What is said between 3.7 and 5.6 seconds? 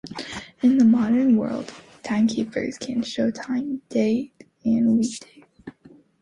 date and weekday.